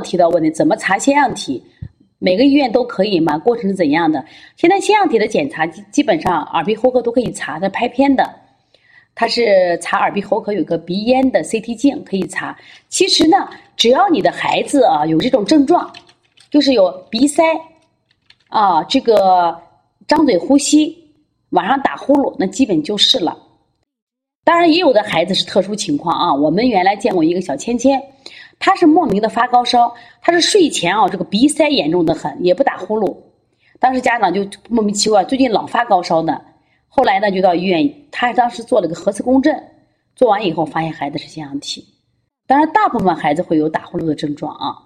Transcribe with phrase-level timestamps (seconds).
[0.00, 1.62] 提到问题，怎么查腺样体？
[2.18, 3.36] 每个医院都可以吗？
[3.36, 4.24] 过程是怎样的？
[4.56, 8.32] 现在腺样体的检查基基本上耳鼻喉科都可以查，它拍片的，
[9.12, 12.56] 它是查耳鼻喉科有个鼻咽的 CT 镜可以查。
[12.88, 15.92] 其实呢，只要你的孩子啊有这种症状，
[16.48, 17.42] 就是有鼻塞
[18.48, 19.60] 啊，这个
[20.06, 20.96] 张嘴呼吸，
[21.50, 23.36] 晚上打呼噜，那基本就是了。
[24.44, 26.32] 当然，也有的孩子是特殊情况啊。
[26.32, 28.00] 我们原来见过一个小芊芊。
[28.64, 33.12] 他是莫名的发高烧，他是睡前啊，这个鼻塞严重的很，也不打呼噜。
[33.80, 36.40] 当时家长就莫名其妙，最近老发高烧呢。
[36.86, 39.60] 后来呢，就到医院，他当时做了个核磁共振，
[40.14, 41.84] 做完以后发现孩子是腺样体。
[42.46, 44.78] 当然，大部分孩子会有打呼噜的症状啊。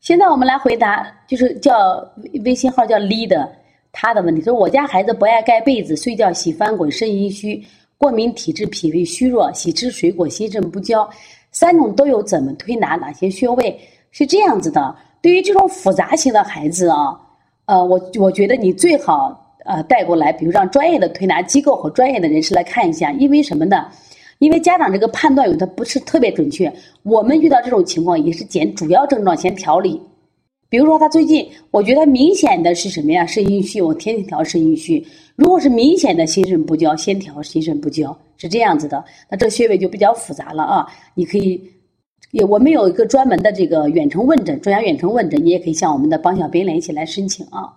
[0.00, 2.08] 现在我们来回答，就是叫
[2.44, 3.48] 微信号叫 lead
[3.90, 7.60] 他的问题，说我家孩子不爱盖被子，睡觉喜翻滚，肾阴虚，
[7.98, 11.08] 过敏体质，脾胃虚弱，喜吃水果，心肾不交。
[11.56, 12.96] 三种都有，怎么推拿？
[12.96, 13.80] 哪些穴位？
[14.10, 14.94] 是这样子的。
[15.22, 17.18] 对于这种复杂型的孩子啊，
[17.64, 23.10] 呃，我我觉得你最好呃带过来，比如让专业的推拿机构和专业的人士来看一下。
[23.12, 23.86] 因为什么呢？
[24.38, 26.70] 因为家长这个判断有的不是特别准确。
[27.04, 29.98] 我们遇到这种情况也是检主要症状先调理。
[30.68, 33.24] 比如说他最近，我觉得明显的是什么呀？
[33.24, 35.02] 肾阴虚，我天天调肾阴虚。
[35.36, 38.18] 如果是明显的心肾不交，先调心肾不交。
[38.38, 40.86] 是这样子的，那这穴位就比较复杂了啊！
[41.14, 41.58] 你可以，
[42.32, 47.72] 也我们有一个专门的这个远程问诊，专家远程问诊，你也可以向我们的帮小编联系来申请啊。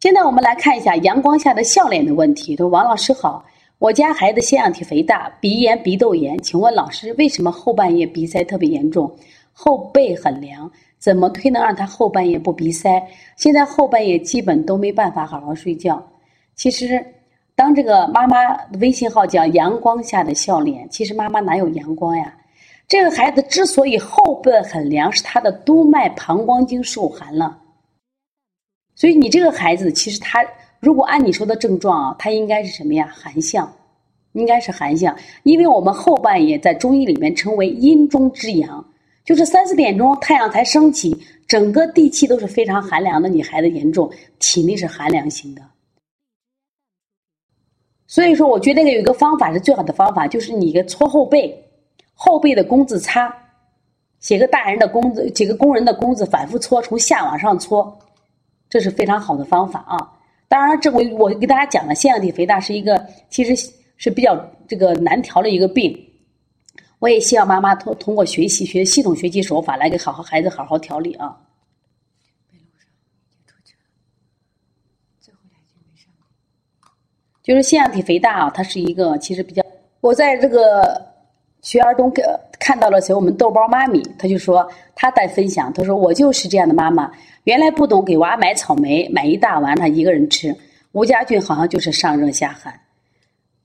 [0.00, 2.54] 现在我们来看一下阳光下的笑脸的问题。
[2.54, 3.42] 说王老师好，
[3.78, 9.16] 我家孩子腺样体肥大，鼻炎、鼻窦炎，请问老师为什么后半夜鼻塞特别严重，
[9.60, 10.70] 后背很凉？
[11.00, 13.02] 怎么推能让他后半夜不鼻塞？
[13.34, 16.00] 现在后半夜基本都没办法好好睡觉。
[16.54, 17.04] 其实，
[17.56, 18.38] 当这个妈妈
[18.80, 22.32] 微信号叫“阳光下的笑脸”，其实妈妈哪有阳光呀？
[22.86, 27.58] 这个孩子之所以后背很凉，是他的督脉膀胱经受寒了。
[28.94, 30.46] 所以你这个孩子，其实他
[30.78, 33.12] 如果按你说的症状啊，他应该是什么呀？
[33.12, 33.72] 寒象，
[34.34, 35.16] 应该是寒象。
[35.42, 38.84] 因为我们后半夜在中医里面称为阴中之阳。
[39.28, 41.14] 就是三四点钟，太阳才升起，
[41.46, 43.28] 整个地气都是非常寒凉的。
[43.28, 45.60] 你孩子严重，体内是寒凉型的。
[48.06, 51.54] 所以说，我觉得有一个方法是最好的方法，就是你一个搓后背，
[52.14, 53.30] 后背的工字擦，
[54.18, 57.98] 写个大人的工字，写个工人的工字，反复搓，从下往上搓，
[58.70, 60.10] 这是非常好的方法啊。
[60.48, 66.07] 当然，这我我给大家讲了，腺样体肥大是一个其实是比较这个难调的一个病。
[66.98, 71.36] 我也希望妈妈通通过学习学系统学习手法来给好好孩子好好调理啊。
[77.42, 79.64] 就是腺样体肥大啊，它是一个其实比较。
[80.00, 81.02] 我在这个
[81.62, 82.12] 学儿童
[82.58, 87.10] 看到了，时候，我们豆包妈咪，他就说他在分享，他说我就是这样的妈妈，
[87.44, 90.54] 原来不懂给娃买草莓，买一大碗他一个人吃。
[90.92, 92.78] 吴家俊好像就是上热下寒，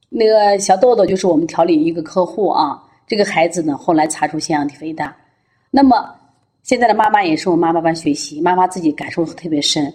[0.08, 2.83] 那个小豆豆就是我们调理一个客户啊。
[3.06, 5.16] 这个孩子呢，后来查出腺样体肥大，
[5.70, 6.10] 那么
[6.64, 9.94] 现在的妈妈也是我妈妈班学习，妈妈自己感受特别深，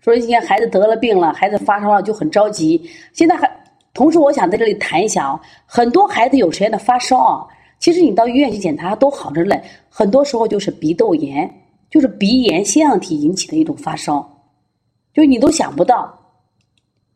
[0.00, 2.80] 说你看孩子得了病了，孩子发烧了就很着急。
[3.12, 3.50] 现在还
[3.94, 7.46] 同时，我想在这里谈一下啊，很多孩子有时间的发烧啊，
[7.78, 11.50] 其实你到医院去检查都好着嘞，很多时候就是鼻窦炎，
[11.90, 14.24] 就是鼻炎腺样体引起的一种发烧，
[15.14, 16.16] 就你都想不到。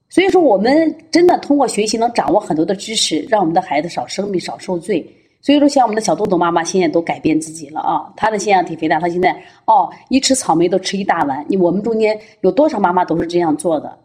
[0.08, 5.04] 所以说，我们真的通过学习能掌握很多的知识，让我们的孩子少生病、少受罪。
[5.44, 8.10] 所以说，像我们的小豆豆妈妈现在都改变自己了啊！
[8.16, 9.30] 她的腺样体肥大，她现在
[9.66, 11.44] 哦，一吃草莓都吃一大碗。
[11.50, 13.98] 你我们中间有多少妈妈都是这样做的？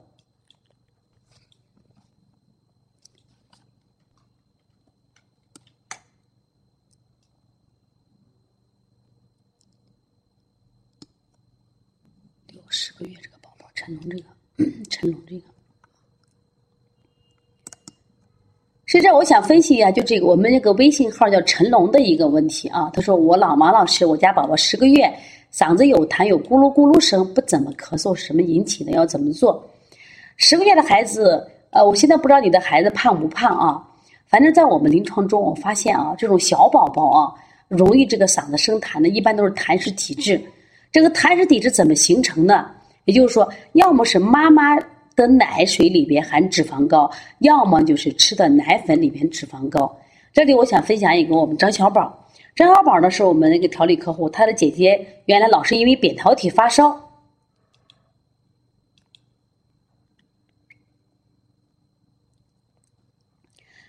[12.51, 14.25] 有十个月这个宝宝，陈龙这个，
[14.91, 15.58] 陈龙这个。
[18.91, 22.89] 实际上，我想分析一下，就这个我们这个微信号叫陈龙的一个问题啊。
[22.91, 25.07] 他说：“我老王老师，我家宝宝十个月，
[25.53, 28.91] 嗓子有痰，有咕噜咕噜声，不怎么咳嗽，什么引起的？
[28.93, 29.63] 要怎么做？”
[30.37, 33.79] 十个月的孩子，呃，我现在不知道你的孩子胖不胖啊？
[34.25, 37.31] 反正在我们临床中，我发现啊，这种小宝宝啊，
[37.67, 40.41] 容易这个嗓子生痰的，一般都是痰湿体质。
[40.91, 42.65] 这个痰湿体质怎么形成的？
[43.05, 44.75] 也就是说，要么是妈妈。
[45.19, 49.93] 的奶水里边含脂肪高，要么就是吃的奶粉里边脂肪高。
[50.31, 52.25] 这里我想分享一个我们张小宝，
[52.55, 56.97] 张小宝呢是我们那个调理客户，他的姐姐原来老是因为扁桃体发烧。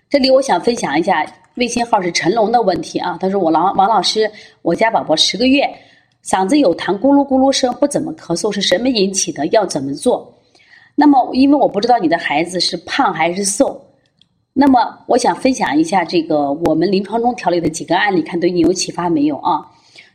[0.08, 1.24] 这里我想分享一下，
[1.54, 3.16] 微信号是陈龙的问题啊。
[3.20, 4.28] 他说：“我王王老师，
[4.62, 5.62] 我家宝宝十个月，
[6.24, 9.46] 嗓子有痰，咕噜咕噜声，不怎么咳嗽，是什么引起的？
[9.48, 10.36] 要怎么做？”
[10.94, 13.80] 那么，因为我不知道你的孩子是胖还是瘦，
[14.52, 19.66] 那么我想分享一下这个我们临床中调理的几个案例，看对你有启发没有啊？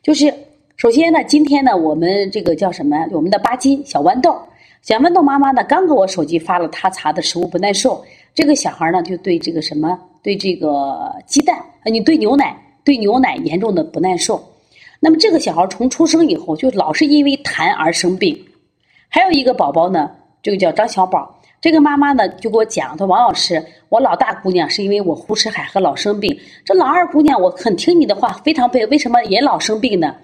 [0.03, 0.31] 就是
[0.77, 3.07] 首先呢，今天呢，我们这个叫什么？
[3.11, 4.37] 我们的巴金小豌豆，
[4.81, 8.03] 小豌豆妈妈呢，刚给我手机发了她查的食物不耐受。
[8.35, 14.43] 这个小孩呢，就对这个什么，对这个鸡蛋，你对牛奶，对牛奶严重的不耐受。
[14.99, 18.37] 那么这个小孩从出生以后，就老是因为痰而生病。
[19.07, 20.11] 还有一个宝宝呢，
[20.45, 30.15] 这个叫张小宝，这个妈妈呢就给我讲，说王老师，我老大姑娘是因为我胡吃海喝老生病，这老二姑娘我很听你的话，非常配，为什么也老生病呢？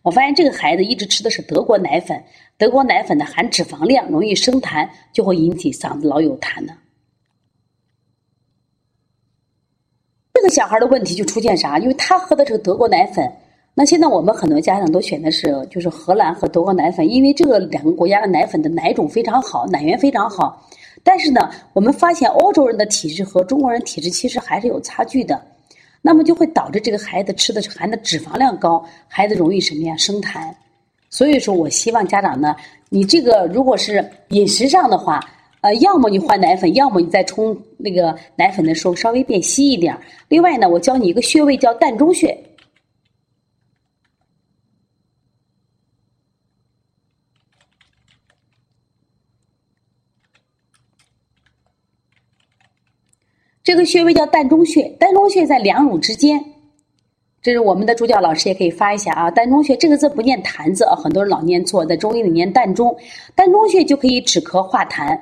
[0.00, 2.24] 我发现这个孩子一直吃的是德国奶粉，
[2.56, 6.72] 德国奶粉呢含脂肪量，容易生痰，就会引起嗓子老有痰呢。
[10.32, 11.78] 这个小孩的问题就出现啥？
[11.78, 13.30] 因为他喝的是德国奶粉，
[13.78, 20.66] 那现在我们很多家长都选的是就是荷兰和德国奶粉，因为这个两个国家的奶粉的奶种非常好，奶源非常好。
[21.04, 25.38] 但是呢，我们发现欧洲人的体质和中国人体质其实还是有差距的，
[26.00, 30.50] 那么就会导致这个孩子吃的含的脂肪量高，孩子容易什么呀生痰。
[31.10, 32.56] 所以说我希望家长呢，
[32.88, 35.20] 你这个如果是饮食上的话。
[35.62, 39.98] 呃，要么你换奶粉，要么你在冲那个奶粉的时候稍微变稀一点。
[40.28, 42.38] 另外呢，我教你一个穴位叫膻中穴。
[53.66, 56.40] 这个穴位叫膻中穴，膻中穴在两乳之间。
[57.42, 59.28] 这是我们的助教老师也可以发一下啊。
[59.28, 62.96] 膻中穴这个字不念痰字啊，很多人老念错，在中医里念膻中，
[63.34, 65.18] 膻中穴就可以止咳化痰。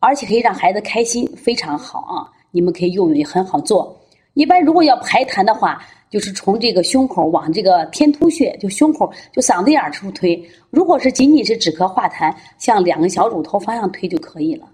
[0.00, 2.26] 而且可以让孩子开心，非常好啊！
[2.50, 3.96] 你们可以用，也很好做。
[4.34, 5.80] 一般如果要排痰的话，
[6.10, 10.44] 就是从这个胸口往这个天突穴，就胸口就嗓子眼处推。
[10.70, 14.66] 如果是仅仅是止咳化痰，向两个小乳头方向推就可以了。